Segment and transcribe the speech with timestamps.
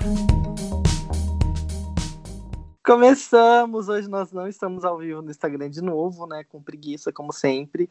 [2.84, 3.88] Começamos!
[3.88, 6.42] Hoje nós não estamos ao vivo no Instagram de novo, né?
[6.42, 7.88] Com preguiça, como sempre.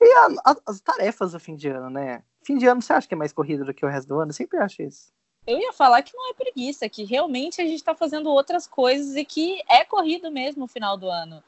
[0.00, 2.22] E a, a, as tarefas do fim de ano, né?
[2.42, 4.30] Fim de ano, você acha que é mais corrido do que o resto do ano?
[4.30, 5.12] Eu sempre acho isso.
[5.46, 9.14] Eu ia falar que não é preguiça, que realmente a gente está fazendo outras coisas
[9.14, 11.42] e que é corrido mesmo o final do ano.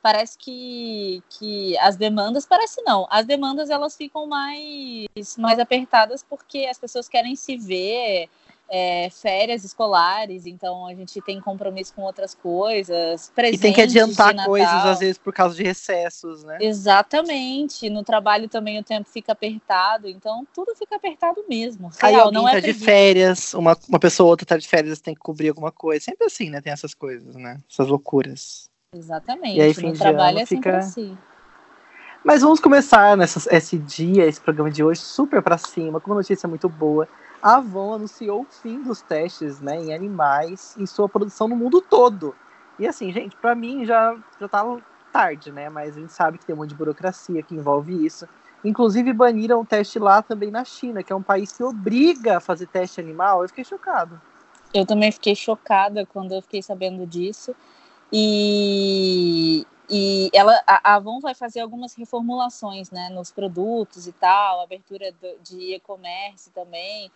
[0.00, 6.66] Parece que, que as demandas, parece não, as demandas elas ficam mais, mais apertadas porque
[6.70, 8.30] as pessoas querem se ver,
[8.70, 13.32] é, férias escolares, então a gente tem compromisso com outras coisas.
[13.50, 16.58] E tem que adiantar coisas, às vezes, por causa de recessos, né?
[16.60, 17.88] Exatamente.
[17.88, 21.90] No trabalho também o tempo fica apertado, então tudo fica apertado mesmo.
[22.02, 24.68] Aí Real, alguém não é tá de férias, uma, uma pessoa ou outra tá de
[24.68, 26.04] férias, tem que cobrir alguma coisa.
[26.04, 26.60] Sempre assim, né?
[26.60, 27.58] Tem essas coisas, né?
[27.70, 28.68] Essas loucuras.
[28.94, 29.56] Exatamente.
[29.56, 30.78] E aí, fim no de trabalho ano, é sempre fica...
[30.78, 31.16] assim.
[32.24, 36.16] Mas vamos começar nessa, esse dia, esse programa de hoje, super para cima, com uma
[36.16, 37.08] notícia muito boa
[37.42, 41.80] a Avon anunciou o fim dos testes né, em animais em sua produção no mundo
[41.80, 42.34] todo.
[42.78, 44.64] E assim, gente, para mim já, já tá
[45.12, 45.68] tarde, né?
[45.68, 48.28] Mas a gente sabe que tem um monte de burocracia que envolve isso.
[48.64, 52.40] Inclusive baniram o teste lá também na China, que é um país que obriga a
[52.40, 53.42] fazer teste animal.
[53.42, 54.20] Eu fiquei chocado.
[54.72, 57.54] Eu também fiquei chocada quando eu fiquei sabendo disso.
[58.12, 65.12] E, e ela, a Avon vai fazer algumas reformulações né, nos produtos e tal, abertura
[65.42, 67.10] de e-commerce também.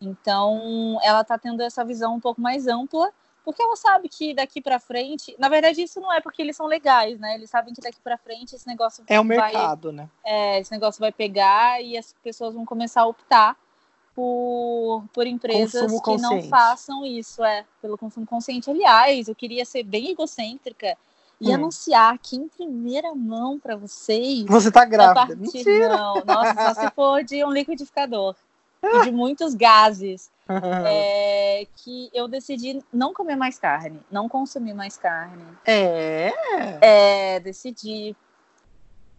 [0.00, 3.10] Então, ela está tendo essa visão um pouco mais ampla,
[3.44, 6.66] porque ela sabe que daqui para frente, na verdade, isso não é porque eles são
[6.66, 7.34] legais, né?
[7.34, 10.08] Eles sabem que daqui para frente esse negócio é o mercado, vai, né?
[10.24, 13.56] É, esse negócio vai pegar e as pessoas vão começar a optar
[14.14, 18.70] por, por empresas que não façam isso, é, pelo consumo consciente.
[18.70, 20.96] Aliás, eu queria ser bem egocêntrica
[21.38, 21.54] e hum.
[21.54, 24.44] anunciar aqui em primeira mão para vocês.
[24.46, 25.36] Você tá grávida?
[25.36, 25.88] Mentira.
[25.88, 28.34] Não, nossa, só se for de um liquidificador
[28.86, 30.32] e de muitos gases.
[30.86, 35.42] é, que eu decidi não comer mais carne, não consumir mais carne.
[35.64, 36.32] É?
[36.82, 38.14] É, decidi.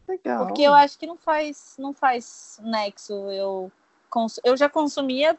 [0.07, 0.45] Legal.
[0.45, 3.13] Porque eu acho que não faz, não faz nexo.
[3.31, 3.71] Eu,
[4.07, 4.39] cons...
[4.43, 5.35] eu já consumia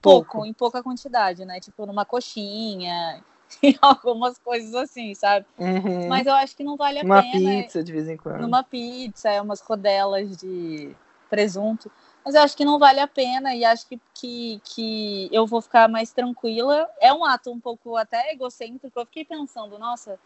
[0.00, 1.60] pouco, pouco, em pouca quantidade, né?
[1.60, 3.22] Tipo, numa coxinha,
[3.62, 5.46] e algumas coisas assim, sabe?
[5.58, 6.08] Uhum.
[6.08, 7.50] Mas eu acho que não vale a Uma pena.
[7.50, 8.40] Uma pizza de vez em quando.
[8.40, 10.94] Numa pizza, umas rodelas de
[11.28, 11.90] presunto
[12.28, 15.62] mas eu acho que não vale a pena e acho que, que, que eu vou
[15.62, 16.86] ficar mais tranquila.
[17.00, 19.00] É um ato um pouco até egocêntrico.
[19.00, 20.20] Eu fiquei pensando, nossa.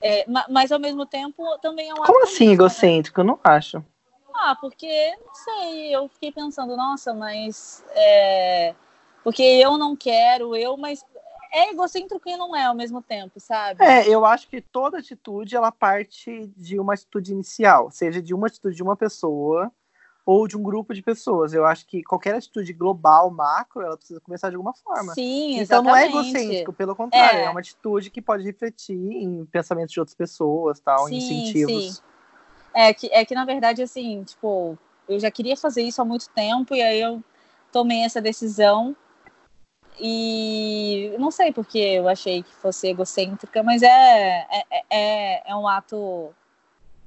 [0.00, 2.12] É, mas ao mesmo tempo também é um Como ato.
[2.14, 3.20] Como assim egocêntrico?
[3.20, 3.84] Eu não acho.
[4.32, 7.84] Ah, porque, não sei, eu fiquei pensando, nossa, mas.
[7.90, 8.74] É,
[9.22, 11.04] porque eu não quero, eu, mas
[11.52, 13.84] é egocêntrico e não é ao mesmo tempo, sabe?
[13.84, 18.46] É, eu acho que toda atitude ela parte de uma atitude inicial, seja de uma
[18.46, 19.70] atitude de uma pessoa
[20.24, 21.52] ou de um grupo de pessoas.
[21.52, 25.14] Eu acho que qualquer atitude global, macro, ela precisa começar de alguma forma.
[25.14, 25.64] Sim, exatamente.
[25.64, 29.92] Então não é egocêntrico, pelo contrário, é, é uma atitude que pode refletir em pensamentos
[29.92, 31.96] de outras pessoas, tal, sim, em incentivos.
[31.96, 32.02] Sim.
[32.72, 34.78] É que, é que, na verdade, assim, tipo,
[35.08, 37.22] eu já queria fazer isso há muito tempo, e aí eu
[37.72, 38.94] tomei essa decisão.
[39.98, 45.68] E não sei porque eu achei que fosse egocêntrica, mas é, é, é, é um
[45.68, 46.32] ato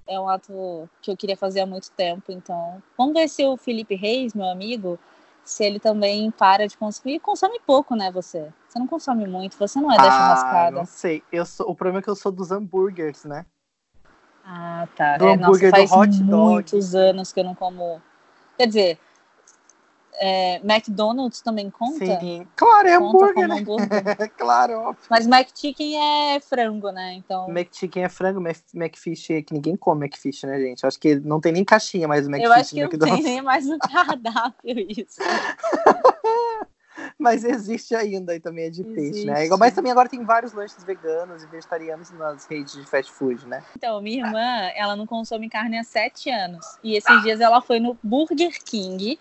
[0.08, 2.31] é um ato que eu queria fazer há muito tempo.
[2.31, 5.00] Então, vamos ver se o Felipe Reis, meu amigo,
[5.44, 7.19] se ele também para de consumir.
[7.19, 8.52] Consome pouco, né, você?
[8.68, 10.78] Você não consome muito, você não é da ah, churrascada.
[10.78, 11.24] Não sei.
[11.31, 13.46] Eu sou, o problema é que eu sou dos hambúrgueres, né?
[14.46, 15.18] Ah, tá.
[15.18, 16.52] Do é, hambúrguer nossa, faz do hot dog.
[16.53, 18.02] muitos anos que eu não como.
[18.58, 19.00] Quer dizer,
[20.19, 22.19] é, McDonald's também conta?
[22.19, 23.59] Sim, claro, é hambúrguer, né?
[23.59, 24.31] hambúrguer.
[24.38, 25.03] claro, óbvio.
[25.09, 27.13] Mas McChicken é frango, né?
[27.13, 27.50] Então...
[27.50, 28.41] McChicken é frango,
[28.73, 30.85] McFish é que ninguém come McFish, né, gente?
[30.85, 33.41] Acho que não tem nem caixinha mais o McFish Eu acho que não tem nem
[33.41, 34.53] mais no cardápio
[34.90, 35.22] isso.
[37.17, 38.96] mas existe ainda e também é de existe.
[38.96, 39.47] peixe, né?
[39.58, 43.64] Mas também agora tem vários lanches veganos e vegetarianos nas redes de fast food, né?
[43.76, 46.66] Então, minha irmã, ela não consome carne há sete anos.
[46.84, 49.20] E esses dias ela foi no Burger King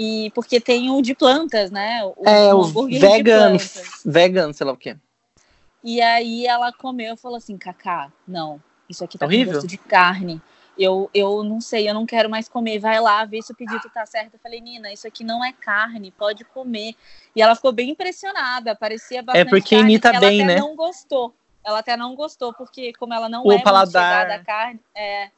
[0.00, 2.04] e porque tem o de plantas, né?
[2.04, 3.56] O, é, o vegan,
[4.04, 4.96] vegan, sei lá o quê.
[5.82, 9.46] E aí ela comeu e falou assim, Cacá, não, isso aqui tá Horrível.
[9.48, 10.40] com gosto de carne.
[10.78, 12.78] Eu, eu não sei, eu não quero mais comer.
[12.78, 14.34] Vai lá, vê se o pedido tá certo.
[14.34, 16.94] Eu falei, Nina, isso aqui não é carne, pode comer.
[17.34, 20.60] E ela ficou bem impressionada, parecia é bastante É porque carne, imita bem, ela né?
[20.60, 21.34] não gostou.
[21.64, 24.22] ela até não gostou, porque como ela não O é muito paladar.
[24.22, 25.30] chegada à carne, é,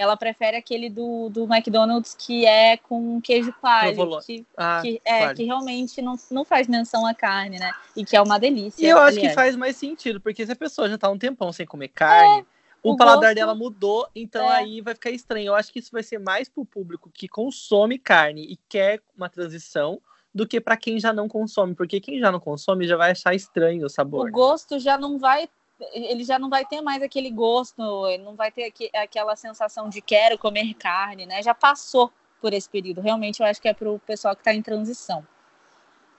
[0.00, 4.24] ela prefere aquele do, do McDonald's que é com queijo Provolone.
[4.24, 7.70] que, Ah, que, é, que realmente não, não faz menção à carne, né?
[7.94, 8.84] E que é uma delícia.
[8.86, 11.52] E eu acho que faz mais sentido, porque se a pessoa já tá um tempão
[11.52, 12.46] sem comer carne,
[12.82, 14.56] o, o paladar gosto- dela mudou, então É.
[14.56, 15.48] aí vai ficar estranho.
[15.48, 19.28] Eu acho que isso vai ser mais pro público que consome carne e quer uma
[19.28, 20.00] transição
[20.34, 23.34] do que pra quem já não consome, porque quem já não consome já vai achar
[23.34, 24.28] estranho o sabor.
[24.28, 25.48] o gosto já não vai
[25.92, 29.88] ele já não vai ter mais aquele gosto, ele não vai ter aque- aquela sensação
[29.88, 31.42] de quero comer carne, né?
[31.42, 33.00] Já passou por esse período.
[33.00, 35.26] Realmente eu acho que é pro pessoal que está em transição.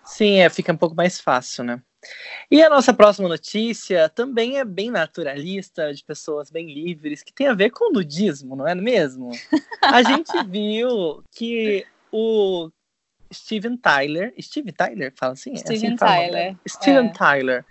[0.04, 1.82] Sim, é, fica um pouco mais fácil, né?
[2.50, 7.48] E a nossa próxima notícia também é bem naturalista, de pessoas bem livres, que tem
[7.48, 9.32] a ver com nudismo, não é mesmo?
[9.82, 12.72] A gente viu que o
[13.32, 15.52] Steven Tyler, Steve Tyler, fala assim?
[15.52, 16.58] É assim Steven que fala o Tyler, dele?
[16.68, 17.14] Steven é.
[17.14, 17.66] Tyler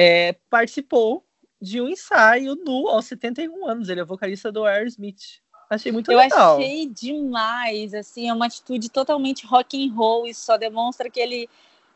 [0.00, 1.26] é, participou
[1.60, 3.88] de um ensaio nu aos 71 anos.
[3.88, 5.40] Ele é vocalista do Aerosmith.
[5.68, 6.56] Achei muito Eu legal.
[6.56, 11.50] achei demais, assim, é uma atitude totalmente rock and roll, isso só demonstra que ele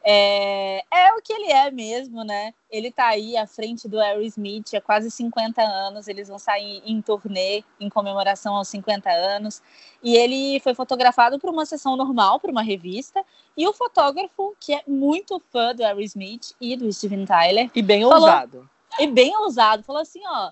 [0.05, 2.53] é, é o que ele é mesmo, né?
[2.71, 7.01] Ele tá aí à frente do Aerosmith há quase 50 anos, eles vão sair em
[7.01, 9.63] turnê em comemoração aos 50 anos,
[10.03, 13.25] e ele foi fotografado por uma sessão normal, por uma revista,
[13.57, 18.03] e o fotógrafo, que é muito fã do Aerosmith e do Steven Tyler, E bem
[18.03, 18.71] Falou- ousado.
[18.99, 20.51] e bem ousado, falou assim, ó,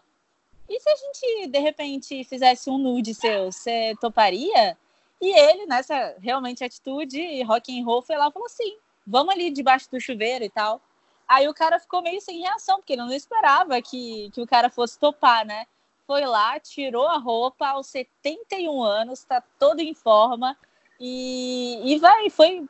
[0.68, 4.78] e se a gente, de repente, fizesse um nude seu, você toparia?
[5.20, 8.76] E ele, nessa realmente atitude rock and roll, foi lá e falou assim,
[9.10, 10.80] vamos ali debaixo do chuveiro e tal.
[11.28, 14.70] Aí o cara ficou meio sem reação, porque ele não esperava que, que o cara
[14.70, 15.66] fosse topar, né?
[16.06, 20.56] Foi lá, tirou a roupa aos 71 anos, tá todo em forma,
[20.98, 22.66] e, e vai, foi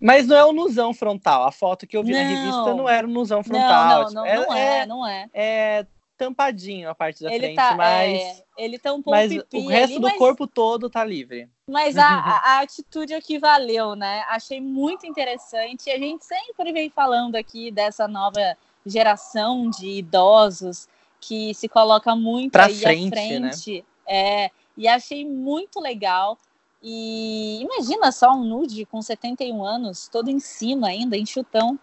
[0.00, 1.44] Mas não é o nusão frontal.
[1.44, 2.28] A foto que eu vi na Não.
[2.28, 3.88] revista não era o nusão frontal.
[3.88, 5.30] Não, não, tipo, não, não é, não é.
[5.34, 5.86] é
[6.20, 9.84] tampadinho a parte da Ele frente, tá, mas, é, ele tampou mas o o resto
[9.84, 11.48] ali, do mas- corpo todo tá livre.
[11.66, 14.22] Mas a, a, atitude é que valeu, né?
[14.28, 15.88] Achei muito interessante.
[15.88, 20.86] A gente sempre vem falando aqui dessa nova geração de idosos
[21.18, 23.84] que se coloca muito Pra aí frente, à frente.
[24.06, 26.36] É, e achei muito legal.
[26.82, 31.78] E imagina só um nude com 71 anos, todo em cima ainda, em chutão.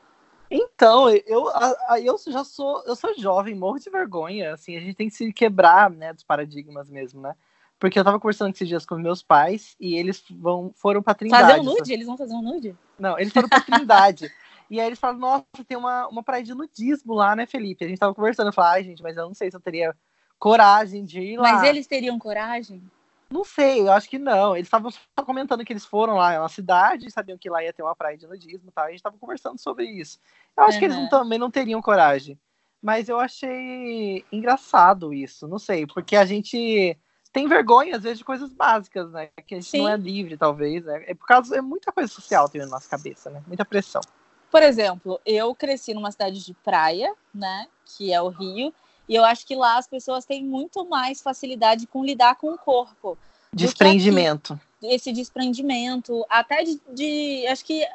[0.50, 4.96] Então, eu, a- eu já sou, eu sou jovem, morro de vergonha, assim, a gente
[4.96, 7.36] tem que se quebrar, né, dos paradigmas mesmo, né?
[7.80, 11.46] Porque eu tava conversando esses dias com meus pais e eles vão, foram pra Trindade.
[11.46, 11.94] Fazer um nude?
[11.94, 12.76] Eles vão fazer um nude?
[12.98, 14.32] Não, eles foram pra Trindade.
[14.70, 17.86] e aí eles falaram, nossa, tem uma, uma praia de nudismo lá, né, Felipe?
[17.86, 19.96] A gente tava conversando, eu falei, ai, gente, mas eu não sei se eu teria
[20.40, 21.52] coragem de ir lá.
[21.54, 22.82] Mas eles teriam coragem?
[23.30, 24.56] Não sei, eu acho que não.
[24.56, 27.84] Eles estavam só comentando que eles foram lá na cidade, sabiam que lá ia ter
[27.84, 28.86] uma praia de nudismo e tal.
[28.86, 30.20] E a gente tava conversando sobre isso.
[30.56, 31.04] Eu acho que eles Uhum.
[31.04, 32.40] não- também não teriam coragem.
[32.82, 36.98] Mas eu achei engraçado isso, não sei, porque a gente
[37.34, 39.30] tem vergonha, às vezes, de coisas básicas, né?
[39.46, 39.80] Que a gente Sim.
[39.80, 41.04] não é livre, talvez, né?
[41.08, 43.42] É por causa, é muita coisa social tem na nossa cabeça, né?
[43.48, 44.02] Muita pressão.
[44.50, 48.74] Por exemplo, eu cresci numa cidade de praia, né, que é o Rio,
[49.08, 52.58] e eu acho que lá as pessoas têm muito mais facilidade com lidar com o
[52.58, 53.18] corpo.
[53.54, 54.60] Desprendimento.
[54.82, 57.86] Esse desprendimento, até de, de- acho que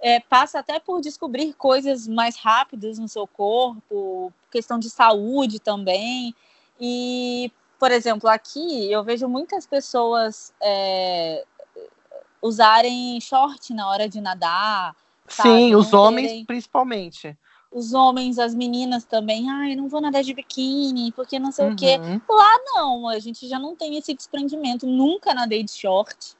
[0.00, 6.34] é, passa até por descobrir coisas mais rápidas no seu corpo, questão de saúde também.
[6.80, 11.44] E, por exemplo, aqui eu vejo muitas pessoas é,
[12.40, 14.96] usarem short na hora de nadar,
[15.28, 15.48] sabe?
[15.48, 17.36] Sim, os homens principalmente.
[17.72, 21.76] Os homens, as meninas também, ai, não vou nadar de biquíni, porque não sei o
[21.76, 21.98] quê.
[21.98, 22.20] Uhum.
[22.74, 24.86] Não, a gente já não tem esse desprendimento.
[24.86, 26.36] Nunca nadei de short.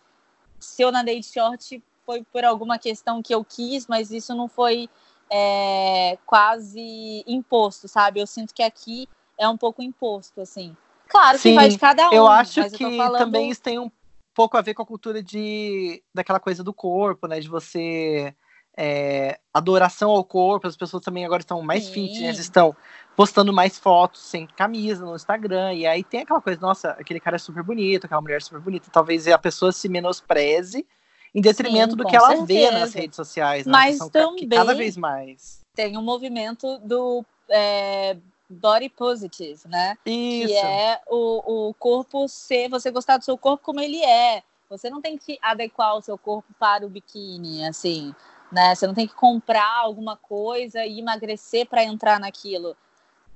[0.59, 4.49] Se eu nadei de short, foi por alguma questão que eu quis, mas isso não
[4.49, 4.89] foi
[5.31, 8.21] é, quase imposto, sabe?
[8.21, 9.09] Eu sinto que aqui
[9.39, 10.77] é um pouco imposto, assim.
[11.09, 12.13] Claro que Sim, vai de cada um.
[12.13, 13.19] Eu acho que eu falando...
[13.19, 13.91] também isso tem um
[14.35, 17.39] pouco a ver com a cultura de daquela coisa do corpo, né?
[17.39, 18.35] De você
[18.83, 20.67] é, adoração ao corpo.
[20.67, 21.93] As pessoas também agora estão mais Sim.
[21.93, 22.75] fitness, estão
[23.15, 25.75] postando mais fotos sem camisa no Instagram.
[25.75, 28.59] E aí tem aquela coisa, nossa, aquele cara é super bonito, aquela mulher é super
[28.59, 28.89] bonita.
[28.91, 30.87] Talvez a pessoa se menospreze
[31.35, 32.79] em detrimento Sim, do que ela vê certeza.
[32.79, 33.73] nas redes sociais, né?
[33.73, 35.61] Mas que cada também- vez mais.
[35.75, 38.17] Tem um movimento do é,
[38.49, 39.97] body positive, né?
[40.07, 40.49] Isso.
[40.49, 44.43] que é o, o corpo ser, você gostar do seu corpo como ele é.
[44.71, 48.15] Você não tem que adequar o seu corpo para o biquíni, assim,
[48.51, 48.75] né?
[48.75, 52.77] Você não tem que comprar alguma coisa e emagrecer para entrar naquilo.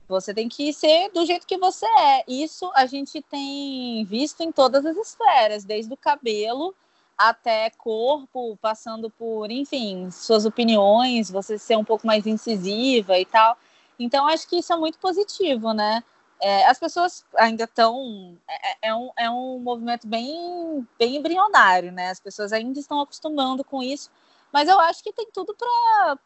[0.09, 2.25] Você tem que ser do jeito que você é.
[2.29, 6.75] Isso a gente tem visto em todas as esferas, desde o cabelo
[7.17, 13.57] até corpo, passando por, enfim, suas opiniões, você ser um pouco mais incisiva e tal.
[13.99, 16.03] Então, acho que isso é muito positivo, né?
[16.41, 18.37] É, as pessoas ainda estão.
[18.49, 22.11] É, é, um, é um movimento bem, bem embrionário, né?
[22.11, 24.11] As pessoas ainda estão acostumando com isso,
[24.55, 26.17] mas eu acho que tem tudo para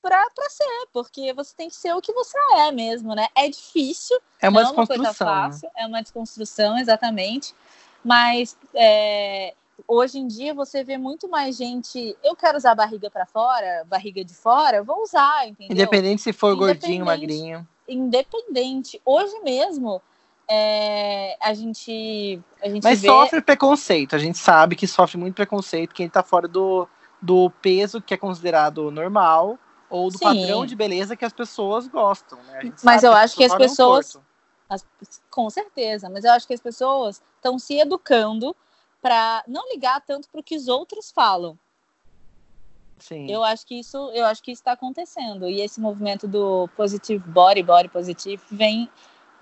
[0.00, 3.26] para ser, porque você tem que ser o que você é mesmo, né?
[3.36, 5.12] É difícil, é uma, não é uma coisa né?
[5.12, 7.52] fácil, é uma desconstrução, exatamente.
[8.02, 9.52] Mas é,
[9.86, 12.16] hoje em dia você vê muito mais gente.
[12.22, 15.74] Eu quero usar barriga para fora, barriga de fora, vou usar, entendeu?
[15.74, 17.68] Independente se for gordinho, magrinho.
[17.86, 19.02] Independente.
[19.04, 20.00] Hoje mesmo.
[20.52, 23.06] É, a gente, a gente Mas vê...
[23.06, 26.88] sofre preconceito, a gente sabe que sofre muito preconceito quem tá fora do,
[27.20, 29.58] do peso que é considerado normal
[29.90, 30.24] ou do Sim.
[30.24, 32.38] padrão de beleza que as pessoas gostam.
[32.44, 32.72] Né?
[32.82, 34.16] Mas eu acho que as pessoas.
[34.68, 34.86] As,
[35.28, 38.54] com certeza, mas eu acho que as pessoas estão se educando
[39.02, 41.58] para não ligar tanto para o que os outros falam.
[43.00, 43.28] Sim.
[43.28, 47.62] Eu acho que isso, eu acho que está acontecendo e esse movimento do positive body,
[47.62, 48.88] body positive vem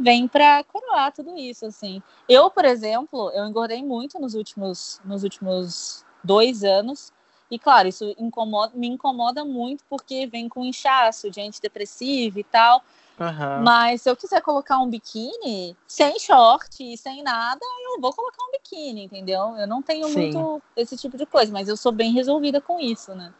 [0.00, 2.00] vem para coroar tudo isso assim.
[2.28, 7.12] Eu, por exemplo, eu engordei muito nos últimos nos últimos dois anos
[7.50, 12.82] e claro, isso incomoda, me incomoda muito porque vem com inchaço de antidepressivo e tal.
[13.18, 13.64] Uhum.
[13.64, 18.42] Mas se eu quiser colocar um biquíni sem short e sem nada, eu vou colocar
[18.44, 19.56] um biquíni, entendeu?
[19.56, 20.32] Eu não tenho Sim.
[20.32, 23.32] muito esse tipo de coisa, mas eu sou bem resolvida com isso, né?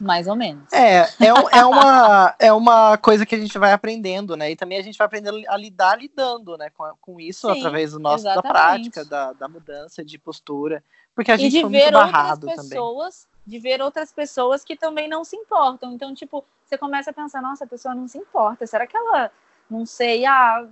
[0.00, 0.72] Mais ou menos.
[0.72, 1.08] É, é,
[1.52, 4.50] é, uma, é uma coisa que a gente vai aprendendo, né?
[4.50, 6.70] E também a gente vai aprendendo a lidar lidando, né?
[6.70, 10.82] Com, com isso Sim, através do nosso, da prática, da, da mudança de postura.
[11.14, 13.44] Porque a gente e de foi ver muito barrado outras pessoas, também.
[13.46, 15.92] De ver outras pessoas que também não se importam.
[15.92, 18.66] Então, tipo, você começa a pensar, nossa, a pessoa não se importa.
[18.66, 19.30] Será que ela,
[19.70, 20.66] não sei, ah,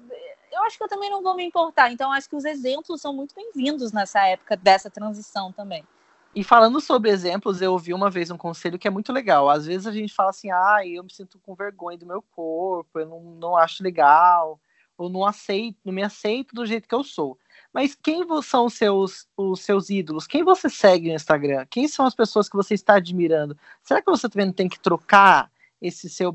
[0.52, 1.90] eu acho que eu também não vou me importar.
[1.90, 5.84] Então, acho que os exemplos são muito bem-vindos nessa época dessa transição também.
[6.34, 9.50] E falando sobre exemplos, eu ouvi uma vez um conselho que é muito legal.
[9.50, 12.98] Às vezes a gente fala assim, ah, eu me sinto com vergonha do meu corpo,
[12.98, 14.58] eu não, não acho legal,
[14.96, 17.38] ou não aceito, não me aceito do jeito que eu sou.
[17.72, 20.26] Mas quem são os seus, os seus ídolos?
[20.26, 21.66] Quem você segue no Instagram?
[21.68, 23.56] Quem são as pessoas que você está admirando?
[23.82, 25.50] Será que você também tem que trocar
[25.82, 26.32] esse seu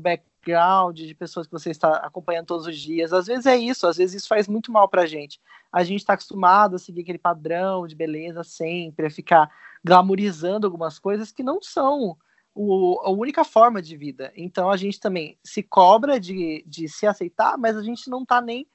[0.48, 3.12] background de pessoas que você está acompanhando todos os dias?
[3.12, 5.40] Às vezes é isso, às vezes isso faz muito mal pra gente.
[5.70, 9.50] A gente está acostumado a seguir aquele padrão de beleza sempre, a ficar
[9.84, 12.16] glamorizando algumas coisas que não são
[12.54, 14.32] o, a única forma de vida.
[14.34, 18.40] Então a gente também se cobra de, de se aceitar, mas a gente não está
[18.40, 18.66] nem,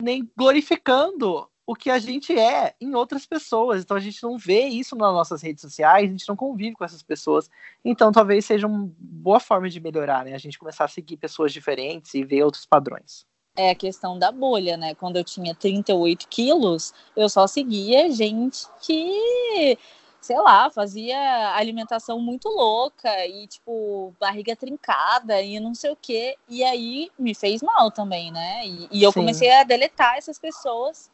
[0.00, 3.82] nem glorificando o que a gente é em outras pessoas.
[3.82, 6.82] Então a gente não vê isso nas nossas redes sociais, a gente não convive com
[6.82, 7.50] essas pessoas.
[7.84, 10.32] Então talvez seja uma boa forma de melhorar, né?
[10.32, 13.26] A gente começar a seguir pessoas diferentes e ver outros padrões.
[13.54, 14.94] É a questão da bolha, né?
[14.94, 19.76] Quando eu tinha 38 quilos, eu só seguia gente que
[20.22, 26.36] sei lá, fazia alimentação muito louca e, tipo, barriga trincada e não sei o quê.
[26.48, 28.66] E aí me fez mal também, né?
[28.66, 29.20] E, e eu Sim.
[29.20, 31.10] comecei a deletar essas pessoas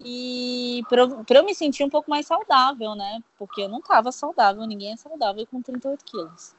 [0.00, 3.20] e para eu me sentir um pouco mais saudável, né?
[3.36, 6.54] Porque eu não estava saudável, ninguém é saudável com 38 quilos.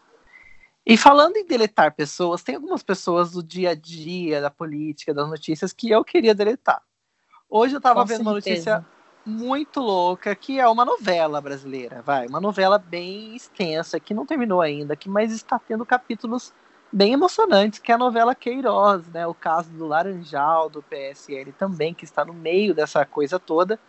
[0.85, 5.29] E falando em deletar pessoas, tem algumas pessoas do dia a dia, da política, das
[5.29, 6.81] notícias, que eu queria deletar.
[7.49, 8.85] Hoje eu estava vendo uma notícia
[9.25, 14.61] muito louca, que é uma novela brasileira, vai, uma novela bem extensa, que não terminou
[14.61, 16.53] ainda, que mas está tendo capítulos
[16.91, 19.25] bem emocionantes, que é a novela Queiroz, né?
[19.27, 23.79] O caso do Laranjal, do PSL também, que está no meio dessa coisa toda.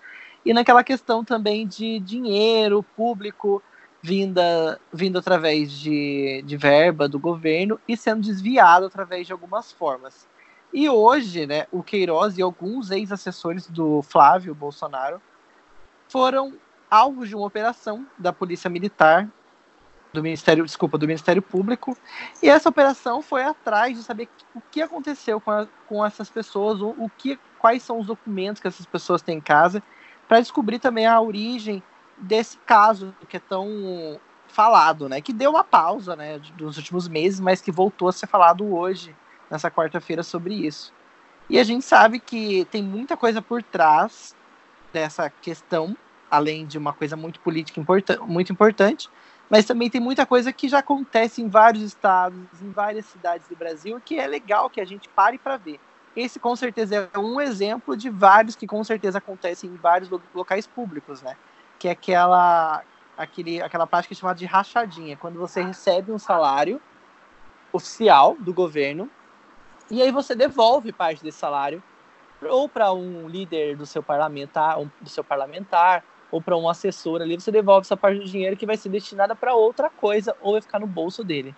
[0.45, 3.63] E naquela questão também de dinheiro público
[4.03, 10.29] vinda, vindo através de, de verba do governo e sendo desviado através de algumas formas.
[10.73, 15.21] E hoje, né, o Queiroz e alguns ex-assessores do Flávio Bolsonaro
[16.09, 16.55] foram
[16.91, 19.29] alvos de uma operação da Polícia Militar
[20.13, 21.97] do Ministério, desculpa, do Ministério Público.
[22.43, 26.81] E essa operação foi atrás de saber o que aconteceu com, a, com essas pessoas,
[26.81, 29.83] o, o, que, quais são os documentos que essas pessoas têm em casa,
[30.29, 31.83] para descobrir também a origem
[32.19, 35.21] desse caso que é tão falado, né?
[35.21, 39.15] Que deu uma pausa, né, nos últimos meses, mas que voltou a ser falado hoje,
[39.51, 40.93] nessa quarta-feira, sobre isso.
[41.49, 44.37] E a gente sabe que tem muita coisa por trás
[44.93, 45.97] dessa questão,
[46.31, 49.09] além de uma coisa muito política importan muito importante,
[49.51, 53.57] mas também tem muita coisa que já acontece em vários estados, em várias cidades do
[53.57, 55.81] Brasil, que é legal que a gente pare para ver.
[56.15, 60.69] Esse com certeza é um exemplo de vários que com certeza acontecem em vários locais
[60.69, 61.37] públicos, né?
[61.81, 62.85] Que é aquela
[63.17, 66.81] aquele, aquela prática chamada de rachadinha, quando você recebe um salário
[67.73, 69.11] oficial do governo
[69.91, 71.83] e aí você devolve parte desse salário
[72.43, 77.39] ou para um líder do seu parlamentar, do seu parlamentar, ou para um assessor ali,
[77.39, 80.63] você devolve essa parte do dinheiro que vai ser destinada para outra coisa ou vai
[80.63, 81.55] ficar no bolso dele.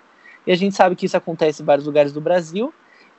[0.46, 2.72] E a gente sabe que isso acontece em vários lugares do Brasil.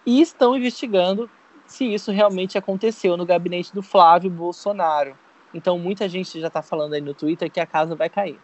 [0.06, 1.30] e estão investigando
[1.66, 5.18] se isso realmente aconteceu no gabinete do Flávio Bolsonaro.
[5.54, 8.40] Então, muita gente já está falando aí no Twitter que a casa vai cair.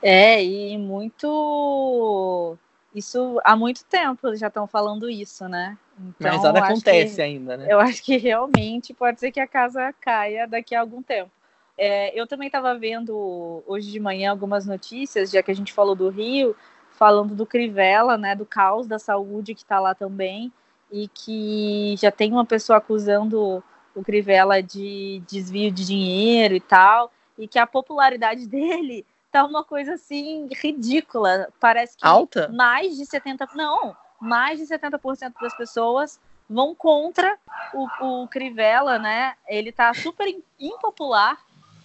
[0.00, 2.56] É, e muito.
[2.94, 5.76] Isso há muito tempo já estão falando isso, né?
[5.98, 7.66] Então, Mas nada acontece que, ainda, né?
[7.68, 11.30] Eu acho que realmente pode ser que a casa caia daqui a algum tempo.
[11.78, 15.94] É, eu também estava vendo hoje de manhã algumas notícias, já que a gente falou
[15.94, 16.56] do Rio,
[16.90, 20.52] falando do Crivella, né, do caos da saúde que está lá também,
[20.90, 23.62] e que já tem uma pessoa acusando
[23.94, 29.62] o Crivella de desvio de dinheiro e tal, e que a popularidade dele tá uma
[29.62, 31.48] coisa assim ridícula.
[31.60, 32.48] Parece que alta?
[32.48, 36.20] Mais de 70, não, mais de 70% das pessoas
[36.50, 37.38] vão contra
[37.72, 39.34] o, o Crivella, né?
[39.46, 40.26] Ele tá super
[40.58, 41.38] impopular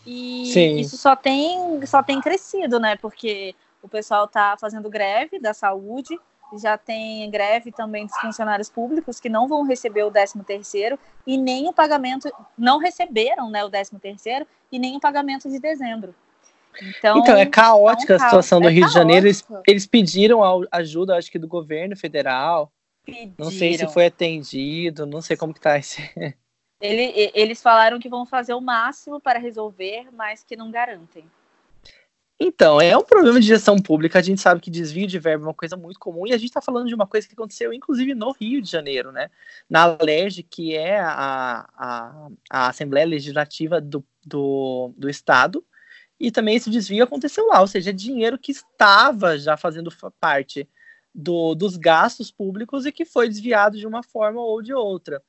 [0.06, 0.78] e Sim.
[0.78, 2.96] isso só tem só tem crescido, né?
[2.98, 6.18] Porque o pessoal tá fazendo greve da saúde,
[6.58, 11.38] já tem greve também dos funcionários públicos que não vão receber o 13 terceiro e
[11.38, 16.14] nem o pagamento, não receberam né, o 13 terceiro e nem o pagamento de dezembro.
[16.82, 19.00] Então, então é caótica é um a situação do é Rio caótico.
[19.00, 19.28] de Janeiro.
[19.28, 20.42] Eles, eles pediram
[20.72, 22.72] ajuda, acho que do governo federal.
[23.06, 23.34] Pediram.
[23.38, 26.02] Não sei se foi atendido, não sei como que tá esse.
[26.84, 31.26] Ele, eles falaram que vão fazer o máximo para resolver, mas que não garantem.
[32.38, 34.20] Então, é um problema de gestão pública.
[34.20, 36.50] A gente sabe que desvio de verba é uma coisa muito comum e a gente
[36.50, 39.30] está falando de uma coisa que aconteceu, inclusive, no Rio de Janeiro, né?
[39.70, 45.64] Na LERJ, que é a, a, a Assembleia Legislativa do, do, do Estado,
[46.20, 50.68] e também esse desvio aconteceu lá, ou seja, é dinheiro que estava já fazendo parte
[51.16, 55.24] do, dos gastos públicos e que foi desviado de uma forma ou de outra.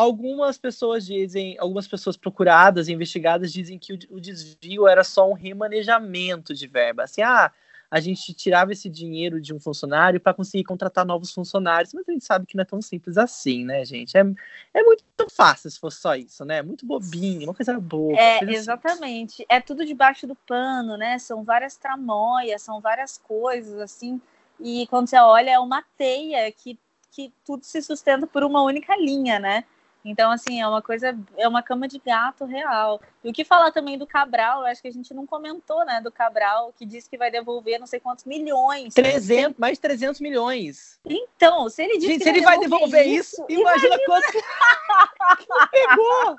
[0.00, 5.28] Algumas pessoas dizem, algumas pessoas procuradas e investigadas dizem que o, o desvio era só
[5.28, 7.02] um remanejamento de verba.
[7.02, 7.52] Assim, ah,
[7.90, 12.12] a gente tirava esse dinheiro de um funcionário para conseguir contratar novos funcionários, mas a
[12.12, 14.16] gente sabe que não é tão simples assim, né, gente?
[14.16, 14.24] É,
[14.72, 16.62] é muito fácil se fosse só isso, né?
[16.62, 18.16] Muito bobinho, uma coisa boa.
[18.16, 19.42] É, coisa exatamente.
[19.42, 19.46] Assim.
[19.50, 21.18] É tudo debaixo do pano, né?
[21.18, 24.18] São várias tramóias, são várias coisas, assim.
[24.58, 26.78] E quando você olha, é uma teia que,
[27.10, 29.64] que tudo se sustenta por uma única linha, né?
[30.04, 33.00] Então, assim, é uma coisa, é uma cama de gato real.
[33.22, 36.10] E o que falar também do Cabral, acho que a gente não comentou, né, do
[36.10, 38.94] Cabral, que disse que vai devolver não sei quantos milhões.
[38.94, 40.98] 300, mais de 300 milhões.
[41.04, 44.32] Então, se ele disse gente, se ele vai devolver isso, isso imagina, imagina quanto
[45.70, 46.36] pegou.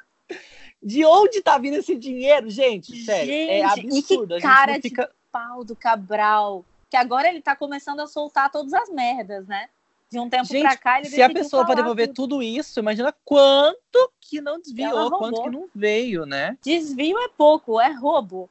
[0.82, 3.06] De onde tá vindo esse dinheiro, gente?
[3.06, 4.34] Sério, é gente, é absurdo.
[4.34, 5.04] E que cara fica...
[5.06, 6.66] de pau do Cabral.
[6.90, 9.70] Que agora ele tá começando a soltar todas as merdas, né?
[10.12, 12.36] De um tempo Gente, pra cá, ele Se a pessoa pode devolver tudo.
[12.36, 12.44] tudo.
[12.44, 16.58] isso, imagina quanto que não desviou, quanto que não veio, né?
[16.62, 18.50] Desvio é pouco, é roubo.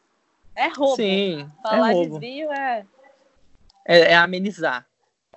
[0.55, 0.97] É roubo.
[0.97, 1.47] Sim.
[1.63, 2.19] Falar é roubo.
[2.19, 2.87] desvio é...
[3.87, 4.13] é.
[4.13, 4.87] É amenizar.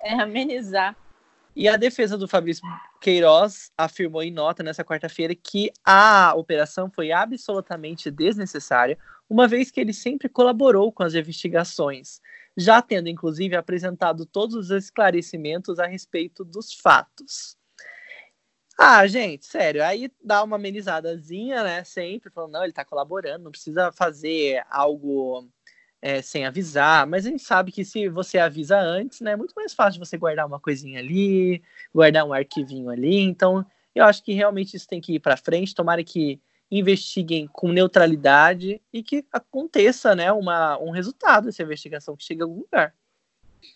[0.00, 0.96] É amenizar.
[1.54, 2.64] E a defesa do Fabrício
[3.02, 9.78] Queiroz afirmou em nota nessa quarta-feira que a operação foi absolutamente desnecessária, uma vez que
[9.78, 12.20] ele sempre colaborou com as investigações
[12.56, 17.56] já tendo inclusive apresentado todos os esclarecimentos a respeito dos fatos.
[18.78, 21.84] Ah, gente, sério, aí dá uma amenizadazinha, né?
[21.84, 25.48] Sempre falando, não, ele tá colaborando, não precisa fazer algo
[26.02, 29.54] é, sem avisar, mas a gente sabe que se você avisa antes, né, é muito
[29.54, 31.62] mais fácil você guardar uma coisinha ali,
[31.94, 33.20] guardar um arquivinho ali.
[33.20, 33.64] Então,
[33.94, 35.74] eu acho que realmente isso tem que ir para frente.
[35.74, 36.40] Tomara que
[36.70, 42.44] investiguem com neutralidade e que aconteça né, uma, um resultado dessa investigação, que chegue a
[42.44, 42.94] algum lugar.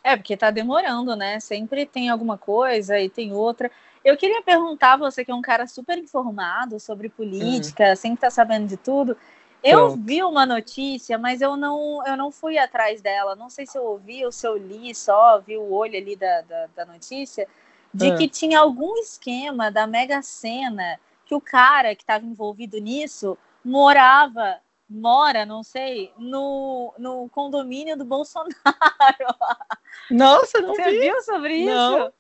[0.03, 1.41] É, porque está demorando, né?
[1.41, 3.71] Sempre tem alguma coisa e tem outra.
[4.05, 7.97] Eu queria perguntar, você que é um cara super informado sobre política, uhum.
[7.97, 9.17] sempre está sabendo de tudo.
[9.63, 10.03] Eu Pronto.
[10.05, 13.35] vi uma notícia, mas eu não, eu não fui atrás dela.
[13.35, 16.43] Não sei se eu ouvi ou se eu li só, vi o olho ali da,
[16.43, 17.49] da, da notícia,
[17.93, 18.17] de uhum.
[18.17, 24.59] que tinha algum esquema da Mega Sena que o cara que estava envolvido nisso morava,
[24.89, 28.55] mora, não sei, no, no condomínio do Bolsonaro.
[30.11, 31.01] Nossa, não Você vi.
[31.01, 31.75] viu sobre isso?
[31.75, 32.13] Não.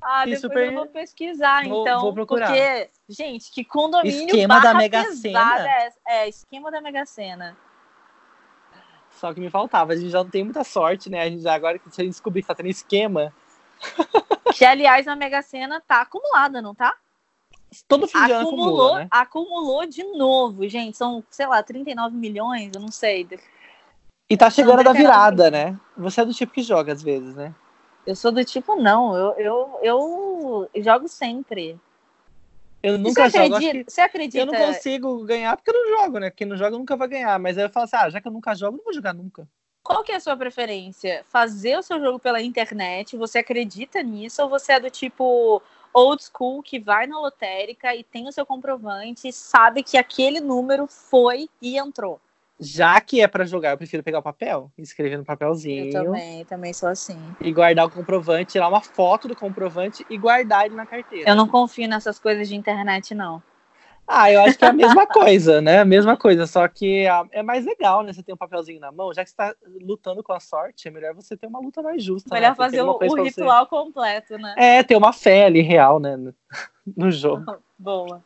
[0.00, 0.66] Ah, depois super...
[0.66, 2.00] eu vou pesquisar, vou, então.
[2.02, 2.46] Vou procurar.
[2.46, 5.68] Porque, gente, que condomínio esquema da Mega Sena.
[5.68, 7.56] É, é, esquema da Mega Sena.
[9.10, 11.22] Só que me faltava, a gente já não tem muita sorte, né?
[11.22, 13.34] A gente já, agora que a gente descobrir que tá tendo esquema.
[14.54, 16.94] Que, aliás, a Mega Sena tá acumulada, não tá?
[17.88, 19.08] Todo fim de ano acumulou, né?
[19.10, 20.96] acumulou de novo, gente.
[20.96, 23.26] São, sei lá, 39 milhões, eu não sei.
[24.28, 25.78] E tá chegando a da virada, né?
[25.96, 27.54] Você é do tipo que joga às vezes, né?
[28.06, 29.16] Eu sou do tipo, não.
[29.16, 31.78] Eu, eu, eu jogo sempre.
[32.82, 33.56] Eu nunca você jogo.
[33.56, 34.38] Acredita, você acredita?
[34.38, 36.30] Eu não consigo ganhar porque eu não jogo, né?
[36.30, 37.38] Quem não joga nunca vai ganhar.
[37.38, 39.48] Mas aí eu falo assim, ah, já que eu nunca jogo, não vou jogar nunca.
[39.82, 41.24] Qual que é a sua preferência?
[41.28, 43.16] Fazer o seu jogo pela internet?
[43.16, 44.42] Você acredita nisso?
[44.42, 45.62] Ou você é do tipo,
[45.94, 50.86] old school que vai na lotérica e tem o seu comprovante, sabe que aquele número
[50.88, 52.20] foi e entrou.
[52.58, 55.86] Já que é para jogar, eu prefiro pegar o papel, escrever no papelzinho.
[55.86, 57.18] Eu também, também sou assim.
[57.40, 61.28] E guardar o comprovante, tirar uma foto do comprovante e guardar ele na carteira.
[61.28, 63.42] Eu não confio nessas coisas de internet, não.
[64.06, 65.80] Ah, eu acho que é a mesma coisa, né?
[65.80, 68.12] A mesma coisa, só que é mais legal, né?
[68.12, 70.90] Você ter um papelzinho na mão, já que você tá lutando com a sorte, é
[70.90, 72.34] melhor você ter uma luta mais justa.
[72.34, 72.54] Melhor né?
[72.54, 73.70] fazer o, o ritual você...
[73.70, 74.54] completo, né?
[74.58, 76.16] É, ter uma fé ali real, né?
[76.16, 76.34] No,
[76.96, 77.44] no jogo.
[77.78, 78.22] Boa.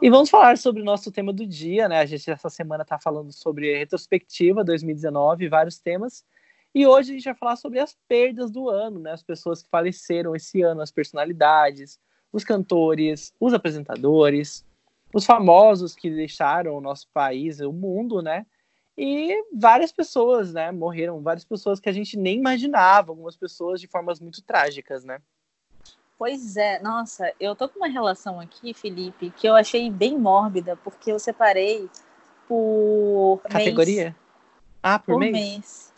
[0.00, 1.98] E vamos falar sobre o nosso tema do dia, né?
[1.98, 6.24] A gente essa semana tá falando sobre retrospectiva 2019, vários temas.
[6.72, 9.10] E hoje a gente vai falar sobre as perdas do ano, né?
[9.10, 11.98] As pessoas que faleceram esse ano, as personalidades,
[12.32, 14.64] os cantores, os apresentadores,
[15.14, 18.46] os famosos que deixaram o nosso país, o mundo, né?
[18.96, 20.72] E várias pessoas, né?
[20.72, 25.20] Morreram, várias pessoas que a gente nem imaginava, algumas pessoas de formas muito trágicas, né?
[26.18, 30.76] Pois é, nossa, eu tô com uma relação aqui, Felipe, que eu achei bem mórbida,
[30.76, 31.88] porque eu separei
[32.48, 34.04] por categoria.
[34.04, 34.14] Mês.
[34.82, 35.32] Ah, por, por mês?
[35.32, 35.92] mês.